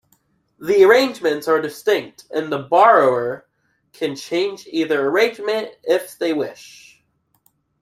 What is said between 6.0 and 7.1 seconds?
they wish.